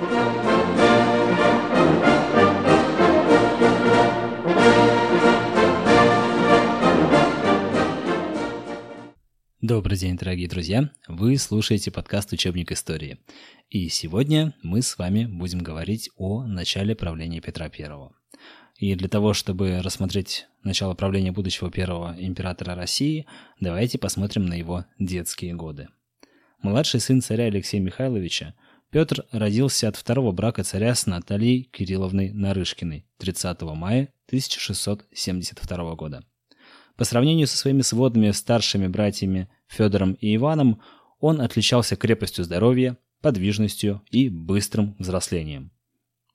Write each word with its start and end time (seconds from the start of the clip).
Добрый 0.00 0.16
день, 9.98 10.16
дорогие 10.16 10.48
друзья! 10.48 10.90
Вы 11.06 11.36
слушаете 11.36 11.90
подкаст 11.90 12.32
«Учебник 12.32 12.72
истории». 12.72 13.18
И 13.68 13.90
сегодня 13.90 14.54
мы 14.62 14.80
с 14.80 14.96
вами 14.96 15.26
будем 15.26 15.58
говорить 15.58 16.08
о 16.16 16.46
начале 16.46 16.96
правления 16.96 17.42
Петра 17.42 17.66
I. 17.66 18.08
И 18.78 18.94
для 18.94 19.10
того, 19.10 19.34
чтобы 19.34 19.82
рассмотреть 19.82 20.46
начало 20.62 20.94
правления 20.94 21.32
будущего 21.32 21.70
первого 21.70 22.16
императора 22.18 22.74
России, 22.74 23.26
давайте 23.60 23.98
посмотрим 23.98 24.46
на 24.46 24.54
его 24.54 24.86
детские 24.98 25.52
годы. 25.52 25.88
Младший 26.62 27.00
сын 27.00 27.20
царя 27.20 27.44
Алексея 27.44 27.82
Михайловича, 27.82 28.54
Петр 28.90 29.24
родился 29.30 29.86
от 29.86 29.94
второго 29.94 30.32
брака 30.32 30.64
царя 30.64 30.96
с 30.96 31.06
Натальей 31.06 31.62
Кирилловной 31.62 32.32
Нарышкиной 32.32 33.06
30 33.18 33.62
мая 33.62 34.12
1672 34.26 35.94
года. 35.94 36.24
По 36.96 37.04
сравнению 37.04 37.46
со 37.46 37.56
своими 37.56 37.82
сводными 37.82 38.32
старшими 38.32 38.88
братьями 38.88 39.48
Федором 39.68 40.14
и 40.14 40.34
Иваном, 40.34 40.80
он 41.20 41.40
отличался 41.40 41.94
крепостью 41.94 42.44
здоровья, 42.44 42.98
подвижностью 43.22 44.02
и 44.10 44.28
быстрым 44.28 44.96
взрослением. 44.98 45.70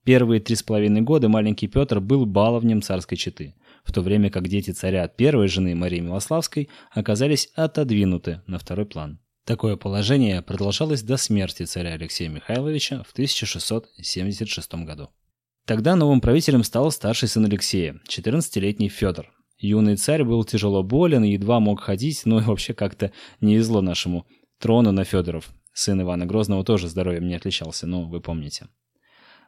Первые 0.06 0.40
три 0.40 0.56
с 0.56 0.64
половиной 0.64 1.02
года 1.02 1.28
маленький 1.28 1.68
Петр 1.68 2.00
был 2.00 2.26
баловнем 2.26 2.82
царской 2.82 3.18
четы, 3.18 3.56
в 3.84 3.92
то 3.92 4.02
время 4.02 4.30
как 4.30 4.48
дети 4.48 4.72
царя 4.72 5.04
от 5.04 5.18
первой 5.18 5.50
жены 5.50 5.76
Марии 5.76 6.00
Милославской 6.00 6.70
оказались 6.92 7.50
отодвинуты 7.56 8.44
на 8.48 8.60
второй 8.60 8.86
план. 8.86 9.20
Такое 9.46 9.76
положение 9.76 10.42
продолжалось 10.42 11.04
до 11.04 11.18
смерти 11.18 11.64
царя 11.64 11.94
Алексея 11.94 12.30
Михайловича 12.30 13.04
в 13.04 13.12
1676 13.12 14.74
году. 14.86 15.10
Тогда 15.68 15.96
новым 15.96 16.20
правителем 16.20 16.64
стал 16.64 16.90
старший 16.90 17.28
сын 17.28 17.46
Алексея, 17.46 18.02
14-летний 18.10 18.90
Федор. 18.90 19.32
Юный 19.60 19.98
царь 19.98 20.24
был 20.24 20.44
тяжело 20.46 20.82
болен 20.82 21.24
и 21.24 21.34
едва 21.34 21.60
мог 21.60 21.82
ходить, 21.82 22.24
но 22.26 22.40
и 22.40 22.44
вообще 22.44 22.74
как-то 22.74 23.12
не 23.40 23.58
изло 23.58 23.82
нашему 23.82 24.26
трону 24.60 24.92
на 24.92 25.04
Федоров. 25.04 25.54
Сын 25.74 26.02
Ивана 26.02 26.26
Грозного 26.26 26.64
тоже 26.64 26.88
здоровьем 26.88 27.28
не 27.28 27.36
отличался, 27.36 27.86
ну, 27.86 28.08
вы 28.08 28.22
помните. 28.22 28.68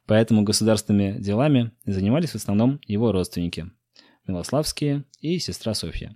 Поэтому 0.06 0.44
государственными 0.44 1.20
делами 1.20 1.72
занимались 1.86 2.32
в 2.32 2.36
основном 2.36 2.80
его 2.86 3.12
родственники– 3.12 3.72
Милославские 4.28 5.06
и 5.22 5.40
сестра 5.40 5.74
Софья. 5.74 6.16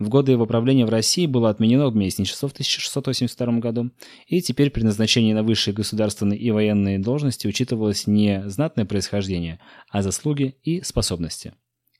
В 0.00 0.08
годы 0.08 0.32
его 0.32 0.46
правления 0.46 0.86
в 0.86 0.88
России 0.88 1.26
было 1.26 1.50
отменено 1.50 1.90
местничество 1.90 2.48
в 2.48 2.52
1682 2.52 3.58
году, 3.58 3.90
и 4.26 4.40
теперь 4.40 4.70
при 4.70 4.82
назначении 4.82 5.34
на 5.34 5.42
высшие 5.42 5.74
государственные 5.74 6.38
и 6.38 6.50
военные 6.50 6.98
должности 6.98 7.46
учитывалось 7.46 8.06
не 8.06 8.48
знатное 8.48 8.86
происхождение, 8.86 9.60
а 9.90 10.00
заслуги 10.00 10.56
и 10.62 10.80
способности. 10.80 11.52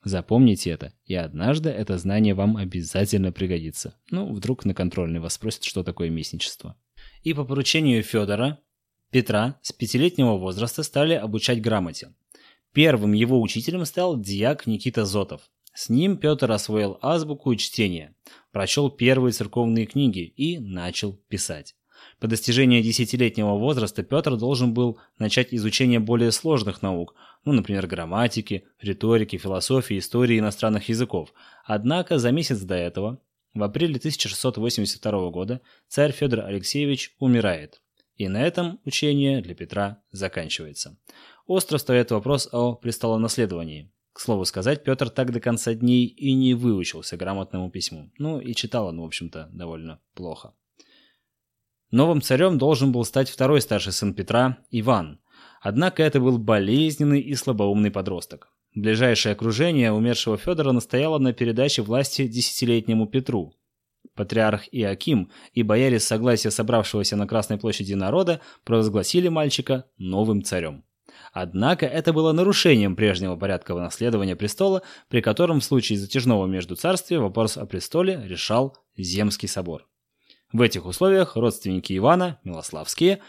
Запомните 0.03 0.71
это, 0.71 0.95
и 1.05 1.15
однажды 1.15 1.69
это 1.69 1.99
знание 1.99 2.33
вам 2.33 2.57
обязательно 2.57 3.33
пригодится. 3.33 3.95
Ну, 4.11 4.33
вдруг 4.33 4.65
на 4.65 4.73
контрольный 4.73 5.21
вас 5.21 5.35
спросят, 5.35 5.65
что 5.65 5.85
такое 5.85 6.09
местничество. 6.09 6.77
И 7.23 7.35
по 7.35 7.45
поручению 7.45 8.03
Федора 8.03 8.61
Петра 9.11 9.59
с 9.61 9.73
пятилетнего 9.73 10.39
возраста 10.39 10.85
стали 10.85 11.13
обучать 11.13 11.61
грамоте. 11.61 12.15
Первым 12.73 13.13
его 13.13 13.43
учителем 13.43 13.85
стал 13.85 14.19
дьяк 14.19 14.67
Никита 14.67 15.05
Зотов. 15.05 15.43
С 15.73 15.89
ним 15.89 16.17
Петр 16.17 16.51
освоил 16.51 16.99
азбуку 17.01 17.53
и 17.53 17.57
чтение, 17.57 18.15
прочел 18.53 18.91
первые 18.91 19.33
церковные 19.33 19.87
книги 19.87 20.21
и 20.21 20.59
начал 20.59 21.15
писать. 21.29 21.77
По 22.19 22.27
достижении 22.27 22.83
десятилетнего 22.83 23.57
возраста 23.57 24.03
Петр 24.03 24.37
должен 24.37 24.75
был 24.75 24.99
начать 25.19 25.55
изучение 25.55 26.01
более 26.01 26.33
сложных 26.33 26.83
наук, 26.83 27.15
ну, 27.45 27.53
например, 27.53 27.87
грамматики, 27.87 28.65
риторики, 28.81 29.37
философии, 29.37 29.99
истории 29.99 30.39
иностранных 30.39 30.89
языков. 30.89 31.33
Однако 31.65 32.19
за 32.19 32.33
месяц 32.33 32.61
до 32.61 32.75
этого, 32.75 33.21
в 33.55 33.63
апреле 33.63 33.97
1682 33.97 35.31
года, 35.31 35.61
царь 35.89 36.13
Федор 36.13 36.41
Алексеевич 36.41 37.15
умирает. 37.19 37.81
И 38.17 38.29
на 38.29 38.43
этом 38.43 38.81
учение 38.85 39.41
для 39.41 39.55
Петра 39.55 40.03
заканчивается. 40.11 40.99
Остро 41.47 41.79
стоит 41.79 42.11
вопрос 42.11 42.49
о 42.53 42.75
престолонаследовании. 42.75 43.91
К 44.13 44.21
слову 44.21 44.45
сказать, 44.45 44.83
Петр 44.85 45.09
так 45.09 45.33
до 45.33 45.41
конца 45.41 45.75
дней 45.75 46.07
и 46.07 46.35
не 46.35 46.55
выучился 46.55 47.17
грамотному 47.17 47.71
письму. 47.71 48.11
Ну 48.19 48.41
и 48.41 48.55
читал 48.55 48.87
он, 48.87 49.01
в 49.01 49.05
общем-то, 49.05 49.49
довольно 49.53 50.01
плохо. 50.15 50.53
Новым 51.91 52.23
царем 52.23 52.59
должен 52.59 52.93
был 52.93 53.05
стать 53.05 53.29
второй 53.29 53.61
старший 53.61 53.93
сын 53.93 54.15
Петра, 54.15 54.59
Иван. 54.71 55.21
Однако 55.61 56.03
это 56.03 56.21
был 56.21 56.39
болезненный 56.39 57.21
и 57.21 57.35
слабоумный 57.35 57.91
подросток. 57.91 58.53
Ближайшее 58.75 59.33
окружение 59.33 59.93
умершего 59.93 60.37
Федора 60.37 60.73
настояло 60.73 61.19
на 61.19 61.33
передаче 61.33 61.83
власти 61.83 62.29
десятилетнему 62.29 63.07
Петру, 63.07 63.55
Патриарх 64.15 64.69
Иаким 64.71 65.31
и 65.53 65.63
бояре 65.63 65.99
с 65.99 66.05
согласия 66.05 66.51
собравшегося 66.51 67.17
на 67.17 67.27
Красной 67.27 67.59
площади 67.59 67.95
народа 67.95 68.41
провозгласили 68.65 69.29
мальчика 69.29 69.87
новым 69.99 70.43
царем. 70.45 70.85
Однако 71.33 71.87
это 71.87 72.13
было 72.13 72.33
нарушением 72.33 72.97
прежнего 72.97 73.37
порядка 73.37 73.75
наследования 73.75 74.37
престола, 74.37 74.83
при 75.09 75.21
котором 75.21 75.61
в 75.61 75.65
случае 75.65 75.99
затяжного 75.99 76.47
между 76.47 76.77
царствия 76.77 77.19
вопрос 77.19 77.57
о 77.57 77.67
престоле 77.67 78.21
решал 78.25 78.77
Земский 78.97 79.49
собор. 79.49 79.87
В 80.53 80.63
этих 80.63 80.87
условиях 80.87 81.37
родственники 81.37 81.97
Ивана, 81.97 82.41
Милославские, 82.45 83.21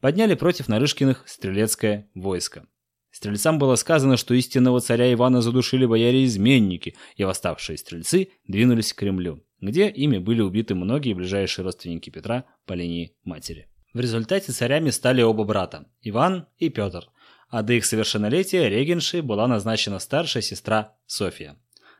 подняли 0.00 0.34
против 0.34 0.68
Нарышкиных 0.68 1.24
стрелецкое 1.26 2.10
войско. 2.14 2.66
Стрельцам 3.10 3.58
было 3.58 3.74
сказано, 3.74 4.16
что 4.16 4.34
истинного 4.34 4.80
царя 4.80 5.12
Ивана 5.12 5.40
задушили 5.40 5.84
бояре-изменники, 5.84 6.96
и 7.16 7.24
восставшие 7.24 7.76
стрельцы 7.76 8.28
двинулись 8.46 8.92
к 8.92 8.98
Кремлю 8.98 9.42
где 9.60 9.88
ими 9.88 10.18
были 10.18 10.40
убиты 10.40 10.74
многие 10.74 11.14
ближайшие 11.14 11.64
родственники 11.64 12.10
Петра 12.10 12.44
по 12.66 12.72
линии 12.72 13.16
матери. 13.24 13.68
В 13.92 14.00
результате 14.00 14.52
царями 14.52 14.90
стали 14.90 15.22
оба 15.22 15.44
брата– 15.44 15.86
Иван 16.02 16.46
и 16.58 16.68
Петр, 16.68 17.08
а 17.50 17.62
до 17.62 17.74
их 17.74 17.84
совершеннолетия 17.84 18.68
регеншей 18.68 19.20
была 19.20 19.46
назначена 19.46 19.98
старшая 19.98 20.42
сестра 20.42 20.96
София. 21.06 21.56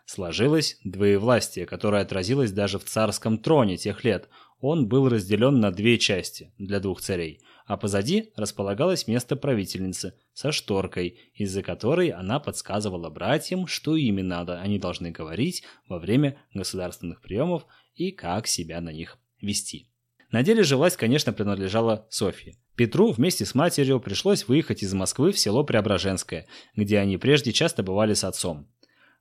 Сложилось 0.06 0.78
двоевластие, 0.82 1.66
которое 1.66 2.02
отразилось 2.02 2.52
даже 2.52 2.78
в 2.78 2.84
царском 2.84 3.38
троне 3.38 3.76
тех 3.76 4.02
лет. 4.02 4.28
Он 4.60 4.88
был 4.88 5.08
разделен 5.08 5.60
на 5.60 5.70
две 5.70 5.98
части 5.98 6.52
для 6.58 6.80
двух 6.80 7.00
царей, 7.00 7.40
а 7.66 7.76
позади 7.76 8.32
располагалось 8.36 9.06
место 9.06 9.36
правительницы 9.36 10.14
со 10.32 10.50
шторкой, 10.50 11.20
из-за 11.34 11.62
которой 11.62 12.08
она 12.08 12.40
подсказывала 12.40 13.08
братьям, 13.08 13.66
что 13.66 13.94
именно 13.94 14.40
они 14.60 14.78
должны 14.78 15.12
говорить 15.12 15.62
во 15.88 15.98
время 15.98 16.40
государственных 16.54 17.22
приемов 17.22 17.66
и 17.94 18.10
как 18.10 18.46
себя 18.46 18.80
на 18.80 18.92
них 18.92 19.18
вести. 19.40 19.88
На 20.32 20.42
деле 20.42 20.62
же 20.62 20.76
власть, 20.76 20.96
конечно, 20.96 21.32
принадлежала 21.32 22.06
Софье. 22.10 22.56
Петру 22.80 23.12
вместе 23.12 23.44
с 23.44 23.54
матерью 23.54 24.00
пришлось 24.00 24.48
выехать 24.48 24.82
из 24.82 24.94
Москвы 24.94 25.32
в 25.32 25.38
село 25.38 25.64
Преображенское, 25.64 26.46
где 26.74 26.98
они 26.98 27.18
прежде 27.18 27.52
часто 27.52 27.82
бывали 27.82 28.14
с 28.14 28.24
отцом. 28.24 28.68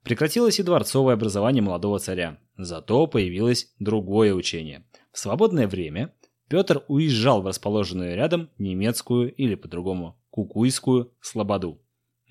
Прекратилось 0.01 0.61
и 0.61 0.63
дворцовое 0.63 1.15
образование 1.15 1.61
молодого 1.61 1.99
царя, 1.99 2.39
зато 2.55 3.05
появилось 3.05 3.73
другое 3.77 4.33
учение. 4.33 4.85
В 5.11 5.19
свободное 5.19 5.67
время 5.67 6.13
Петр 6.47 6.85
уезжал 6.87 7.41
в 7.41 7.47
расположенную 7.47 8.15
рядом 8.15 8.49
немецкую 8.57 9.35
или 9.35 9.55
по-другому 9.55 10.17
Кукуйскую 10.29 11.11
слободу. 11.19 11.81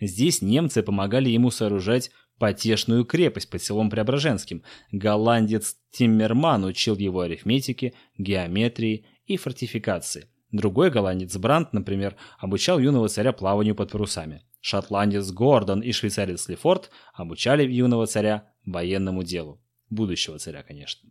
Здесь 0.01 0.41
немцы 0.41 0.83
помогали 0.83 1.29
ему 1.29 1.51
сооружать 1.51 2.11
потешную 2.39 3.05
крепость 3.05 3.51
под 3.51 3.63
селом 3.63 3.91
Преображенским. 3.91 4.63
Голландец 4.93 5.77
Тиммерман 5.91 6.65
учил 6.65 6.97
его 6.97 7.21
арифметике, 7.21 7.93
геометрии 8.17 9.05
и 9.27 9.37
фортификации. 9.37 10.29
Другой 10.51 10.91
голландец 10.91 11.37
Брандт, 11.37 11.73
например, 11.73 12.17
обучал 12.39 12.79
юного 12.79 13.09
царя 13.09 13.33
плаванию 13.33 13.75
под 13.75 13.91
парусами. 13.91 14.43
Шотландец 14.61 15.31
Гордон 15.31 15.81
и 15.81 15.93
швейцарец 15.93 16.49
Лефорт 16.49 16.91
обучали 17.15 17.71
юного 17.71 18.07
царя 18.07 18.51
военному 18.65 19.23
делу. 19.23 19.61
Будущего 19.91 20.39
царя, 20.39 20.63
конечно. 20.63 21.09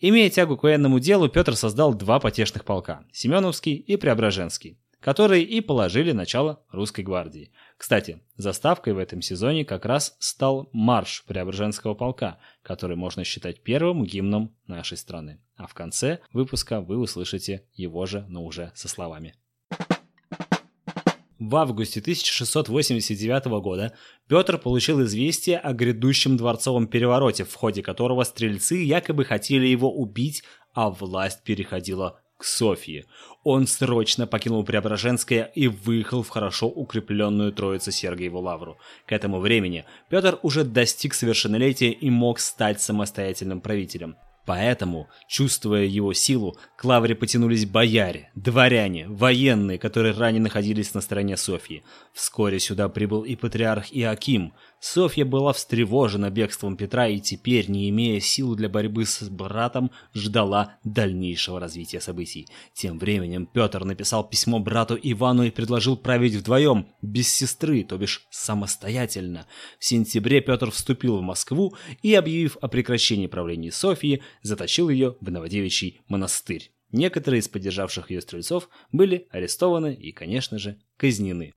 Имея 0.00 0.30
тягу 0.30 0.56
к 0.56 0.62
военному 0.62 0.98
делу, 0.98 1.28
Петр 1.28 1.54
создал 1.56 1.94
два 1.94 2.20
потешных 2.20 2.64
полка– 2.64 3.04
Семеновский 3.12 3.74
и 3.74 3.96
Преображенский, 3.96 4.78
которые 5.00 5.42
и 5.42 5.60
положили 5.60 6.12
начало 6.12 6.62
русской 6.70 7.02
гвардии. 7.02 7.52
Кстати, 7.76 8.20
заставкой 8.36 8.92
в 8.92 8.98
этом 8.98 9.22
сезоне 9.22 9.64
как 9.64 9.86
раз 9.86 10.16
стал 10.18 10.68
марш 10.72 11.24
Преображенского 11.26 11.94
полка, 11.94 12.38
который 12.62 12.96
можно 12.96 13.24
считать 13.24 13.62
первым 13.62 14.04
гимном 14.04 14.54
нашей 14.66 14.98
страны. 14.98 15.40
А 15.56 15.66
в 15.66 15.74
конце 15.74 16.20
выпуска 16.32 16.80
вы 16.80 16.98
услышите 16.98 17.64
его 17.74 18.06
же, 18.06 18.24
но 18.28 18.44
уже 18.44 18.72
со 18.74 18.88
словами. 18.88 19.34
В 21.38 21.56
августе 21.56 22.00
1689 22.00 23.46
года 23.62 23.94
Петр 24.28 24.58
получил 24.58 25.02
известие 25.04 25.58
о 25.58 25.72
грядущем 25.72 26.36
дворцовом 26.36 26.86
перевороте, 26.86 27.44
в 27.44 27.54
ходе 27.54 27.82
которого 27.82 28.24
стрельцы 28.24 28.76
якобы 28.76 29.24
хотели 29.24 29.66
его 29.66 29.90
убить, 29.90 30.44
а 30.74 30.90
власть 30.90 31.42
переходила 31.42 32.20
к 32.40 32.44
Софии. 32.44 33.06
Он 33.44 33.66
срочно 33.66 34.26
покинул 34.26 34.64
Преображенское 34.64 35.44
и 35.54 35.68
выехал 35.68 36.22
в 36.22 36.28
хорошо 36.28 36.68
укрепленную 36.68 37.52
Троицу 37.52 37.90
Сергиеву 37.92 38.40
Лавру. 38.40 38.78
К 39.06 39.12
этому 39.12 39.40
времени 39.40 39.84
Петр 40.08 40.38
уже 40.42 40.64
достиг 40.64 41.14
совершеннолетия 41.14 41.90
и 41.90 42.10
мог 42.10 42.40
стать 42.40 42.80
самостоятельным 42.80 43.60
правителем. 43.60 44.16
Поэтому, 44.46 45.08
чувствуя 45.28 45.84
его 45.84 46.12
силу, 46.12 46.56
к 46.76 46.84
лавре 46.84 47.14
потянулись 47.14 47.66
бояре, 47.66 48.30
дворяне, 48.34 49.06
военные, 49.06 49.78
которые 49.78 50.14
ранее 50.14 50.40
находились 50.40 50.94
на 50.94 51.00
стороне 51.00 51.36
Софьи. 51.36 51.82
Вскоре 52.12 52.58
сюда 52.58 52.88
прибыл 52.88 53.22
и 53.22 53.36
патриарх 53.36 53.86
Иаким. 53.90 54.54
Софья 54.80 55.26
была 55.26 55.52
встревожена 55.52 56.30
бегством 56.30 56.76
Петра 56.76 57.06
и 57.06 57.20
теперь, 57.20 57.70
не 57.70 57.90
имея 57.90 58.18
сил 58.18 58.56
для 58.56 58.70
борьбы 58.70 59.04
с 59.04 59.22
братом, 59.28 59.90
ждала 60.14 60.78
дальнейшего 60.84 61.60
развития 61.60 62.00
событий. 62.00 62.48
Тем 62.72 62.98
временем 62.98 63.44
Петр 63.44 63.84
написал 63.84 64.26
письмо 64.26 64.58
брату 64.58 64.98
Ивану 65.00 65.42
и 65.42 65.50
предложил 65.50 65.98
править 65.98 66.34
вдвоем, 66.34 66.88
без 67.02 67.28
сестры, 67.28 67.84
то 67.84 67.98
бишь 67.98 68.26
самостоятельно. 68.30 69.46
В 69.78 69.84
сентябре 69.84 70.40
Петр 70.40 70.70
вступил 70.70 71.18
в 71.18 71.22
Москву 71.22 71.74
и, 72.02 72.14
объявив 72.14 72.56
о 72.62 72.68
прекращении 72.68 73.26
правления 73.26 73.70
Софьи, 73.72 74.22
заточил 74.42 74.88
ее 74.88 75.16
в 75.20 75.30
Новодевичий 75.30 76.00
монастырь. 76.08 76.72
Некоторые 76.92 77.40
из 77.40 77.48
поддержавших 77.48 78.10
ее 78.10 78.20
стрельцов 78.20 78.68
были 78.90 79.28
арестованы 79.30 79.94
и, 79.94 80.12
конечно 80.12 80.58
же, 80.58 80.80
казнены. 80.96 81.54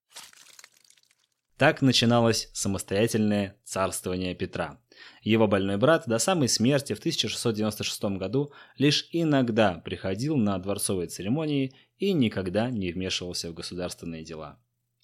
Так 1.57 1.81
начиналось 1.81 2.50
самостоятельное 2.53 3.57
царствование 3.63 4.35
Петра. 4.35 4.80
Его 5.21 5.47
больной 5.47 5.77
брат 5.77 6.03
до 6.07 6.18
самой 6.18 6.50
смерти 6.50 6.94
в 6.94 7.00
1696 7.00 8.03
году 8.18 8.51
лишь 8.77 9.07
иногда 9.12 9.75
приходил 9.75 10.36
на 10.36 10.57
дворцовые 10.57 11.07
церемонии 11.07 11.74
и 11.97 12.12
никогда 12.13 12.69
не 12.69 12.91
вмешивался 12.91 13.50
в 13.50 13.53
государственные 13.53 14.24
дела. 14.24 14.59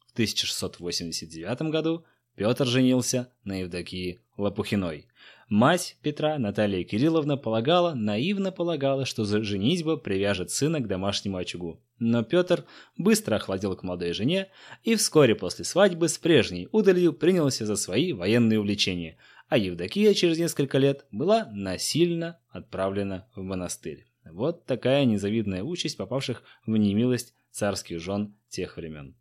В 0.08 0.14
1689 0.14 1.72
году 1.72 2.06
Петр 2.40 2.66
женился 2.66 3.30
на 3.44 3.60
Евдокии 3.60 4.22
Лопухиной, 4.38 5.08
Мать 5.50 5.98
Петра, 6.02 6.38
Наталья 6.40 6.86
Кирилловна, 6.86 7.36
полагала, 7.36 7.94
наивно 7.94 8.54
полагала, 8.54 9.04
что 9.04 9.26
за 9.26 9.44
женитьба 9.44 9.98
привяжет 9.98 10.50
сына 10.50 10.80
к 10.80 10.88
домашнему 10.88 11.36
очагу. 11.36 11.82
Но 11.98 12.24
Петр 12.24 12.64
быстро 12.98 13.36
охладил 13.36 13.76
к 13.76 13.84
молодой 13.84 14.14
жене 14.14 14.48
и 14.86 14.96
вскоре 14.96 15.36
после 15.36 15.66
свадьбы 15.66 16.08
с 16.08 16.18
прежней 16.18 16.70
удалью 16.72 17.12
принялся 17.12 17.66
за 17.66 17.76
свои 17.76 18.14
военные 18.14 18.60
увлечения, 18.60 19.18
а 19.50 19.58
Евдокия 19.58 20.14
через 20.14 20.40
несколько 20.40 20.78
лет 20.78 21.08
была 21.12 21.50
насильно 21.52 22.40
отправлена 22.52 23.28
в 23.36 23.42
монастырь. 23.42 24.06
Вот 24.24 24.66
такая 24.66 25.04
незавидная 25.04 25.64
участь 25.64 25.98
попавших 25.98 26.44
в 26.66 26.78
немилость 26.78 27.34
царских 27.52 28.00
жен 28.00 28.34
тех 28.48 28.78
времен. 28.78 29.18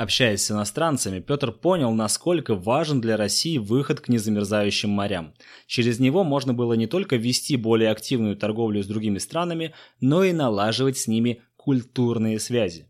Общаясь 0.00 0.42
с 0.42 0.50
иностранцами, 0.50 1.20
Петр 1.20 1.52
понял, 1.52 1.92
насколько 1.92 2.54
важен 2.54 3.02
для 3.02 3.18
России 3.18 3.58
выход 3.58 4.00
к 4.00 4.08
незамерзающим 4.08 4.88
морям. 4.88 5.34
Через 5.66 5.98
него 5.98 6.24
можно 6.24 6.54
было 6.54 6.72
не 6.72 6.86
только 6.86 7.16
вести 7.16 7.56
более 7.56 7.90
активную 7.90 8.34
торговлю 8.34 8.82
с 8.82 8.86
другими 8.86 9.18
странами, 9.18 9.74
но 10.00 10.24
и 10.24 10.32
налаживать 10.32 10.96
с 10.96 11.06
ними 11.06 11.42
культурные 11.56 12.40
связи. 12.40 12.88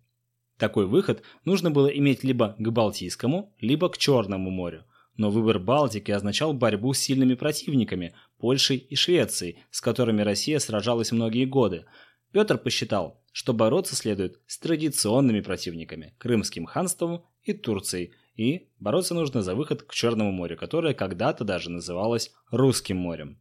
Такой 0.57 0.87
выход 0.87 1.25
нужно 1.45 1.73
было 1.73 1.89
иметь 1.89 2.23
либо 2.23 2.55
к 2.57 2.71
Балтийскому, 2.71 3.57
либо 3.59 3.89
к 3.89 3.99
Черному 3.99 4.51
морю. 4.51 4.85
Но 5.17 5.31
выбор 5.31 5.59
Балтики 5.59 6.13
означал 6.13 6.53
борьбу 6.53 6.93
с 6.93 7.01
сильными 7.01 7.35
противниками– 7.35 8.15
Польшей 8.39 8.77
и 8.77 8.95
Швецией, 8.95 9.59
с 9.73 9.81
которыми 9.81 10.23
Россия 10.23 10.61
сражалась 10.61 11.11
многие 11.11 11.45
годы. 11.45 11.87
Петр 12.33 12.59
посчитал, 12.59 13.21
что 13.33 13.53
бороться 13.53 13.97
следует 13.97 14.41
с 14.47 14.59
традиционными 14.59 15.41
противниками– 15.41 16.15
Крымским 16.19 16.67
ханством 16.67 17.25
и 17.43 17.53
Турцией, 17.53 18.13
и 18.37 18.69
бороться 18.79 19.15
нужно 19.15 19.43
за 19.43 19.55
выход 19.55 19.83
к 19.83 19.93
Черному 19.93 20.31
морю, 20.31 20.57
которое 20.57 20.95
когда-то 20.95 21.45
даже 21.45 21.71
называлось 21.71 22.33
Русским 22.51 22.97
морем. 22.97 23.39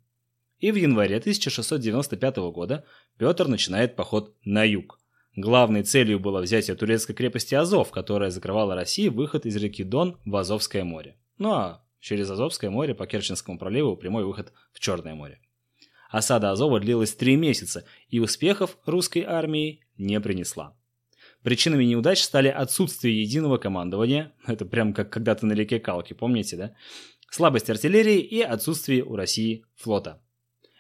И 0.60 0.72
в 0.72 0.76
январе 0.76 1.18
1695 1.18 2.38
года 2.52 2.84
Петр 3.18 3.48
начинает 3.48 3.96
поход 3.96 4.36
на 4.44 4.64
юг. 4.64 5.00
Главной 5.36 5.84
целью 5.84 6.20
было 6.20 6.42
взятие 6.42 6.76
турецкой 6.76 7.14
крепости 7.14 7.56
Азов, 7.56 7.92
которая 7.92 8.30
закрывала 8.30 8.76
России 8.76 9.08
выход 9.08 9.46
из 9.46 9.56
реки 9.56 9.84
Дон 9.84 10.18
в 10.26 10.36
Азовское 10.36 10.84
море. 10.84 11.16
Ну 11.38 11.54
а 11.54 11.86
через 12.00 12.30
Азовское 12.30 12.70
море 12.70 12.94
по 12.94 13.08
Керченскому 13.08 13.58
проливу 13.58 13.96
прямой 13.96 14.26
выход 14.26 14.52
в 14.74 14.80
Черное 14.80 15.16
море. 15.16 15.40
Осада 16.10 16.52
Азова 16.52 16.80
длилась 16.80 17.14
три 17.14 17.36
месяца 17.36 17.86
и 18.10 18.20
успехов 18.20 18.78
русской 18.86 19.22
армии 19.22 19.86
не 19.98 20.20
принесла. 20.20 20.76
Причинами 21.44 21.86
неудач 21.86 22.22
стали 22.22 22.48
отсутствие 22.48 23.22
единого 23.22 23.58
командования, 23.58 24.34
это 24.48 24.66
прям 24.66 24.94
как 24.94 25.12
когда-то 25.12 25.46
на 25.46 25.54
реке 25.54 25.80
Калки, 25.80 26.14
помните, 26.14 26.58
да? 26.58 26.76
Слабость 27.30 27.70
артиллерии 27.70 28.20
и 28.20 28.42
отсутствие 28.42 29.04
у 29.04 29.16
России 29.16 29.64
флота. 29.76 30.22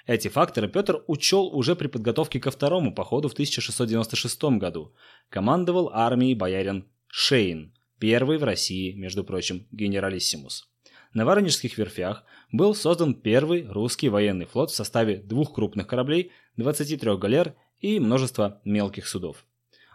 Эти 0.08 0.28
факторы 0.28 0.68
Петр 0.68 1.04
учел 1.06 1.56
уже 1.56 1.76
при 1.76 1.86
подготовке 1.86 2.40
ко 2.40 2.50
второму 2.50 2.96
походу 2.96 3.30
в 3.30 3.34
1696 3.34 4.44
году. 4.58 4.96
Командовал 5.30 5.92
армией 5.94 6.34
боярин 6.34 6.88
Шейн, 7.08 7.76
первый 8.00 8.40
в 8.40 8.44
России, 8.44 8.94
между 8.94 9.24
прочим, 9.24 9.68
генералиссимус 9.72 10.68
на 11.14 11.26
Воронежских 11.26 11.78
верфях 11.78 12.24
был 12.52 12.76
создан 12.76 13.16
первый 13.16 13.66
русский 13.68 14.10
военный 14.10 14.46
флот 14.46 14.72
в 14.72 14.76
составе 14.76 15.18
двух 15.18 15.54
крупных 15.54 15.88
кораблей, 15.88 16.32
23 16.58 17.18
галер 17.18 17.56
и 17.80 18.00
множества 18.00 18.62
мелких 18.64 19.08
судов. 19.08 19.46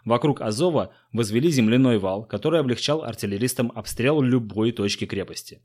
Вокруг 0.03 0.41
Азова 0.41 0.93
возвели 1.11 1.49
земляной 1.49 1.97
вал, 1.97 2.25
который 2.25 2.59
облегчал 2.59 3.03
артиллеристам 3.03 3.71
обстрел 3.73 4.21
любой 4.21 4.71
точки 4.71 5.05
крепости. 5.05 5.61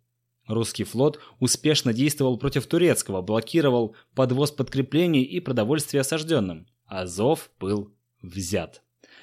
Русский 0.46 0.84
флот 0.84 1.20
успешно 1.38 1.92
действовал 1.92 2.38
против 2.38 2.66
турецкого, 2.66 3.20
блокировал 3.20 3.94
подвоз 4.14 4.50
подкреплений 4.50 5.22
и 5.22 5.40
продовольствия 5.40 6.00
осажденным. 6.00 6.66
Азов 6.86 7.50
был 7.60 7.94
взят. 8.22 8.82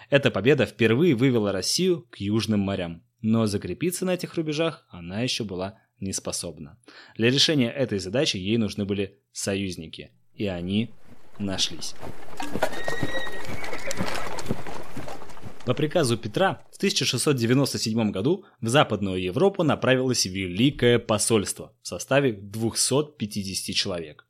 Эта 0.09 0.31
победа 0.31 0.65
впервые 0.65 1.15
вывела 1.15 1.51
Россию 1.51 2.07
к 2.09 2.17
южным 2.17 2.61
морям. 2.61 3.03
Но 3.21 3.45
закрепиться 3.47 4.05
на 4.05 4.13
этих 4.13 4.35
рубежах 4.35 4.85
она 4.89 5.21
еще 5.21 5.43
была 5.43 5.79
не 5.99 6.13
способна. 6.13 6.77
Для 7.15 7.29
решения 7.29 7.71
этой 7.71 7.99
задачи 7.99 8.37
ей 8.37 8.57
нужны 8.57 8.85
были 8.85 9.19
союзники, 9.31 10.11
и 10.33 10.45
они 10.47 10.91
нашлись. 11.39 11.95
По 15.65 15.73
приказу 15.73 16.17
Петра 16.17 16.65
в 16.71 16.77
1697 16.77 18.11
году 18.11 18.45
в 18.61 18.67
Западную 18.69 19.21
Европу 19.21 19.63
направилось 19.63 20.25
Великое 20.25 20.97
посольство 20.97 21.73
в 21.81 21.87
составе 21.87 22.31
250 22.31 23.75
человек. 23.75 24.25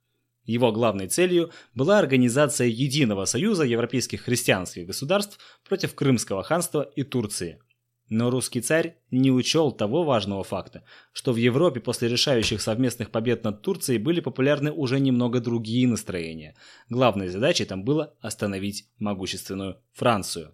Его 0.45 0.71
главной 0.71 1.09
целью 1.09 1.51
была 1.75 1.99
организация 1.99 2.67
единого 2.67 3.25
союза 3.25 3.65
европейских 3.65 4.21
христианских 4.21 4.87
государств 4.87 5.37
против 5.67 5.93
Крымского 5.93 6.41
ханства 6.41 6.81
и 6.95 7.03
Турции– 7.03 7.59
но 8.09 8.29
русский 8.29 8.61
царь 8.61 8.97
не 9.11 9.31
учел 9.31 9.71
того 9.71 10.03
важного 10.03 10.43
факта, 10.43 10.83
что 11.11 11.33
в 11.33 11.35
Европе 11.35 11.79
после 11.79 12.07
решающих 12.07 12.61
совместных 12.61 13.11
побед 13.11 13.43
над 13.43 13.61
Турцией 13.61 13.99
были 13.99 14.21
популярны 14.21 14.71
уже 14.71 14.99
немного 14.99 15.39
другие 15.39 15.87
настроения. 15.87 16.55
Главной 16.89 17.27
задачей 17.27 17.65
там 17.65 17.83
было 17.83 18.13
остановить 18.21 18.87
могущественную 18.97 19.81
Францию. 19.93 20.53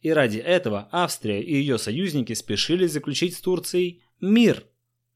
И 0.00 0.10
ради 0.10 0.38
этого 0.38 0.88
Австрия 0.92 1.42
и 1.42 1.54
ее 1.54 1.78
союзники 1.78 2.32
спешили 2.32 2.86
заключить 2.86 3.34
с 3.36 3.40
Турцией 3.40 4.02
мир. 4.20 4.64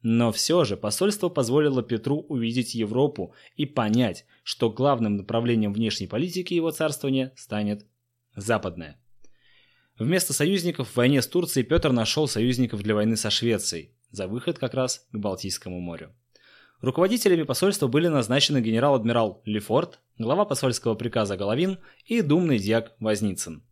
Но 0.02 0.30
все 0.30 0.64
же 0.64 0.76
посольство 0.76 1.28
позволило 1.28 1.83
Петру 1.83 2.25
увидеть 2.28 2.75
Европу 2.75 3.35
и 3.57 3.66
понять, 3.66 4.26
что 4.45 4.71
главным 4.71 5.16
направлением 5.16 5.73
внешней 5.73 6.07
политики 6.07 6.54
его 6.54 6.71
царствования 6.71 7.33
станет 7.37 7.85
западное. 8.37 9.00
Вместо 9.99 10.33
союзников 10.33 10.90
в 10.90 10.97
войне 10.97 11.21
с 11.21 11.26
Турцией 11.26 11.64
Петр 11.64 11.90
нашел 11.90 12.28
союзников 12.28 12.83
для 12.83 12.95
войны 12.95 13.17
со 13.17 13.31
Швецией, 13.31 13.90
за 14.12 14.28
выход 14.28 14.59
как 14.59 14.75
раз 14.75 15.07
к 15.11 15.17
Балтийскому 15.17 15.81
морю. 15.81 16.14
Руководителями 16.81 17.43
посольства 17.43 17.88
были 17.88 18.07
назначены 18.07 18.61
генерал-адмирал 18.61 19.43
Лефорт, 19.45 19.99
глава 20.17 20.45
посольского 20.45 20.95
приказа 20.95 21.37
Головин 21.37 21.78
и 22.05 22.21
думный 22.21 22.61
дьяк 22.61 22.93
Возницын. 23.00 23.64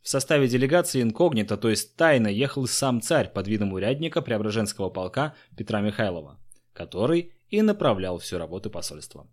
В 0.00 0.08
составе 0.08 0.46
делегации 0.46 1.02
инкогнито, 1.02 1.56
то 1.56 1.68
есть 1.68 1.96
тайно, 1.96 2.28
ехал 2.28 2.68
сам 2.68 3.00
царь 3.00 3.32
под 3.32 3.48
видом 3.48 3.72
урядника 3.72 4.22
Преображенского 4.22 4.90
полка 4.90 5.34
Петра 5.56 5.80
Михайлова, 5.80 6.38
который 6.72 7.32
и 7.48 7.62
направлял 7.62 8.18
всю 8.18 8.38
работу 8.38 8.70
посольства. 8.70 9.26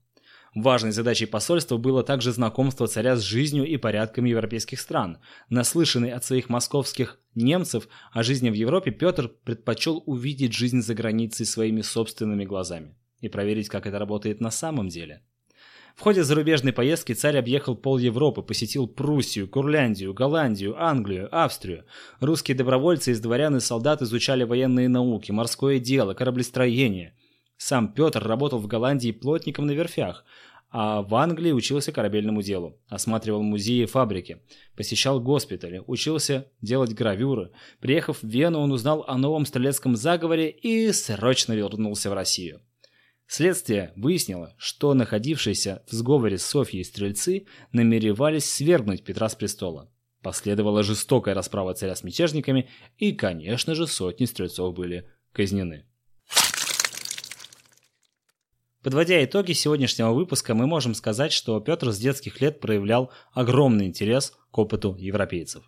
Важной 0.54 0.92
задачей 0.92 1.28
посольства 1.28 1.78
было 1.78 2.04
также 2.04 2.34
знакомство 2.34 2.86
царя 2.86 3.16
с 3.16 3.22
жизнью 3.22 3.66
и 3.66 3.78
порядками 3.78 4.30
европейских 4.30 4.82
стран. 4.82 5.20
Наслышанный 5.50 6.12
от 6.12 6.26
своих 6.26 6.50
московских 6.50 7.20
немцев 7.36 7.88
о 8.12 8.22
жизни 8.22 8.50
в 8.50 8.54
Европе, 8.54 8.92
Петр 8.92 9.30
предпочел 9.30 10.04
увидеть 10.06 10.54
жизнь 10.54 10.82
за 10.82 10.94
границей 10.94 11.46
своими 11.46 11.82
собственными 11.82 12.44
глазами 12.44 12.96
и 13.22 13.30
проверить, 13.30 13.70
как 13.70 13.88
это 13.88 13.98
работает 13.98 14.42
на 14.42 14.52
самом 14.52 14.90
деле. 14.90 15.22
В 15.96 16.02
ходе 16.02 16.24
зарубежной 16.24 16.74
поездки 16.74 17.14
царь 17.14 17.38
объехал 17.38 17.76
пол 17.76 17.98
Европы, 17.98 18.42
посетил 18.42 18.88
Пруссию, 18.88 19.48
Курляндию, 19.48 20.14
Голландию, 20.14 20.76
Англию, 20.82 21.30
Австрию. 21.32 21.86
Русские 22.20 22.58
добровольцы 22.58 23.12
из 23.12 23.20
дворян 23.22 23.56
и 23.56 23.60
солдат 23.62 24.02
изучали 24.02 24.44
военные 24.44 24.90
науки, 24.90 25.32
морское 25.32 25.80
дело, 25.80 26.14
кораблестроение. 26.14 27.16
Сам 27.64 27.94
Петр 27.94 28.24
работал 28.24 28.58
в 28.58 28.66
Голландии 28.66 29.12
плотником 29.12 29.68
на 29.68 29.74
верфях, 29.74 30.26
а 30.72 31.04
в 31.04 31.14
Англии 31.14 31.52
учился 31.52 31.92
корабельному 31.92 32.42
делу, 32.42 32.80
осматривал 32.88 33.44
музеи 33.44 33.84
и 33.84 33.86
фабрики, 33.86 34.42
посещал 34.76 35.22
госпитали, 35.22 35.84
учился 35.86 36.48
делать 36.64 36.96
гравюры. 36.96 37.52
Приехав 37.80 38.24
в 38.24 38.28
Вену, 38.28 38.62
он 38.62 38.72
узнал 38.72 39.06
о 39.08 39.16
новом 39.16 39.46
стрелецком 39.46 39.96
заговоре 39.96 40.50
и 40.50 40.92
срочно 40.92 41.54
вернулся 41.54 42.10
в 42.10 42.14
Россию. 42.14 42.62
Следствие 43.28 43.94
выяснило, 43.96 44.56
что 44.58 44.96
находившиеся 44.96 45.84
в 45.88 45.94
сговоре 45.94 46.40
с 46.40 46.46
Софьей 46.46 46.84
стрельцы 46.84 47.46
намеревались 47.74 48.52
свергнуть 48.52 49.04
Петра 49.04 49.30
с 49.30 49.36
престола. 49.36 49.88
Последовала 50.24 50.82
жестокая 50.82 51.36
расправа 51.36 51.76
царя 51.76 51.96
с 51.96 52.04
мятежниками, 52.04 52.70
и, 52.98 53.12
конечно 53.12 53.76
же, 53.76 53.86
сотни 53.86 54.26
стрельцов 54.26 54.74
были 54.74 55.08
казнены. 55.32 55.86
Подводя 58.84 59.24
итоги 59.24 59.52
сегодняшнего 59.54 60.12
выпуска, 60.12 60.56
мы 60.56 60.66
можем 60.66 60.96
сказать, 60.96 61.32
что 61.32 61.60
Петр 61.60 61.92
с 61.92 62.00
детских 62.00 62.42
лет 62.42 62.60
проявлял 62.60 63.12
огромный 63.32 63.86
интерес 63.86 64.34
к 64.50 64.58
опыту 64.58 64.96
европейцев. 64.98 65.64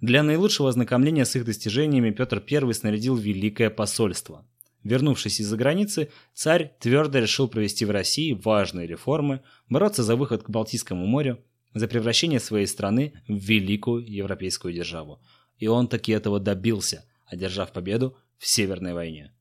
Для 0.00 0.22
наилучшего 0.22 0.70
ознакомления 0.70 1.26
с 1.26 1.36
их 1.36 1.44
достижениями 1.44 2.10
Петр 2.10 2.42
I 2.50 2.72
снарядил 2.72 3.14
Великое 3.14 3.68
посольство. 3.68 4.46
Вернувшись 4.84 5.40
из-за 5.40 5.56
границы, 5.56 6.10
царь 6.32 6.72
твердо 6.80 7.18
решил 7.18 7.48
провести 7.48 7.84
в 7.84 7.90
России 7.90 8.32
важные 8.32 8.86
реформы, 8.86 9.42
бороться 9.68 10.02
за 10.02 10.16
выход 10.16 10.44
к 10.44 10.48
Балтийскому 10.50 11.04
морю, 11.04 11.38
за 11.74 11.88
превращение 11.88 12.40
своей 12.40 12.66
страны 12.66 13.12
в 13.28 13.34
великую 13.34 14.10
европейскую 14.10 14.72
державу. 14.72 15.20
И 15.58 15.66
он 15.66 15.88
таки 15.88 16.12
этого 16.12 16.40
добился, 16.40 17.04
одержав 17.26 17.72
победу 17.72 18.16
в 18.38 18.46
Северной 18.46 18.94
войне. 18.94 19.32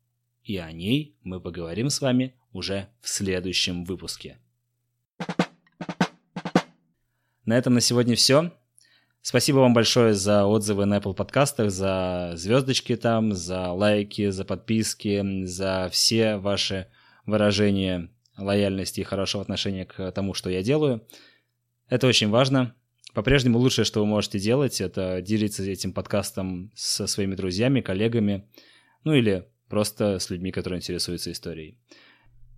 И 0.45 0.57
о 0.57 0.71
ней 0.71 1.17
мы 1.23 1.41
поговорим 1.41 1.89
с 1.89 2.01
вами 2.01 2.35
уже 2.53 2.87
в 3.01 3.09
следующем 3.09 3.83
выпуске. 3.83 4.37
На 7.45 7.57
этом 7.57 7.73
на 7.73 7.81
сегодня 7.81 8.15
все. 8.15 8.51
Спасибо 9.23 9.57
вам 9.57 9.73
большое 9.73 10.13
за 10.13 10.45
отзывы 10.45 10.85
на 10.85 10.97
Apple 10.97 11.15
подкастах, 11.15 11.71
за 11.71 12.33
звездочки 12.35 12.95
там, 12.95 13.33
за 13.33 13.71
лайки, 13.71 14.29
за 14.29 14.45
подписки, 14.45 15.45
за 15.45 15.89
все 15.91 16.37
ваши 16.37 16.89
выражения 17.25 18.11
лояльности 18.37 18.99
и 18.99 19.03
хорошего 19.03 19.41
отношения 19.41 19.85
к 19.85 20.11
тому, 20.11 20.35
что 20.35 20.51
я 20.51 20.61
делаю. 20.61 21.07
Это 21.89 22.05
очень 22.05 22.29
важно. 22.29 22.75
По-прежнему 23.15 23.57
лучшее, 23.57 23.85
что 23.85 23.99
вы 24.01 24.05
можете 24.05 24.39
делать, 24.39 24.79
это 24.79 25.23
делиться 25.23 25.63
этим 25.63 25.91
подкастом 25.91 26.71
со 26.75 27.07
своими 27.07 27.33
друзьями, 27.33 27.81
коллегами, 27.81 28.47
ну 29.03 29.13
или 29.13 29.47
просто 29.75 30.19
с 30.19 30.29
людьми, 30.29 30.51
которые 30.51 30.77
интересуются 30.77 31.33
историей. 31.33 31.77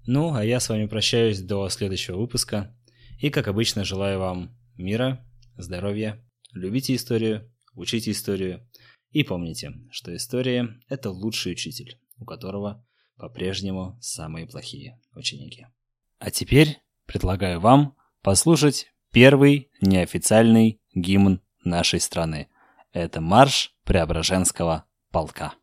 Ну, 0.05 0.35
а 0.35 0.45
я 0.45 0.59
с 0.59 0.69
вами 0.69 0.85
прощаюсь 0.85 1.41
до 1.41 1.67
следующего 1.69 2.15
выпуска. 2.15 2.77
И, 3.19 3.31
как 3.31 3.47
обычно, 3.47 3.83
желаю 3.83 4.19
вам 4.19 4.55
мира, 4.75 5.25
здоровья, 5.57 6.23
любите 6.53 6.93
историю, 6.93 7.51
учите 7.73 8.11
историю. 8.11 8.69
И 9.09 9.23
помните, 9.23 9.73
что 9.89 10.15
история– 10.15 10.79
это 10.89 11.09
лучший 11.09 11.53
учитель, 11.53 11.99
у 12.19 12.25
которого 12.25 12.85
по-прежнему 13.15 13.97
самые 13.99 14.45
плохие 14.45 15.01
ученики. 15.15 15.65
А 16.19 16.29
теперь 16.29 16.77
предлагаю 17.07 17.59
вам 17.59 17.95
послушать 18.21 18.93
первый 19.11 19.71
неофициальный 19.81 20.79
гимн 20.93 21.41
нашей 21.63 21.99
страны. 21.99 22.47
Это 22.91 23.21
марш 23.21 23.73
Преображенского 23.85 24.85
полка. 25.11 25.55